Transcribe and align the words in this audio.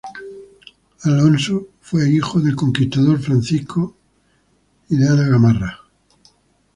Alonso 1.03 1.67
fue 1.79 2.09
hijo 2.09 2.39
del 2.39 2.55
conquistador 2.55 3.19
Francisco 3.19 3.73
Franco 3.75 3.97
y 4.89 4.95
de 4.97 5.07
Ana 5.07 5.27
Gamarra. 5.29 5.79